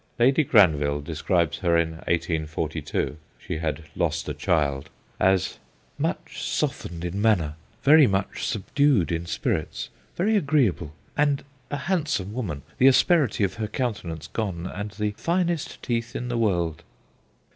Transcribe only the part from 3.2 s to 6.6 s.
(she had lost a child) as 'much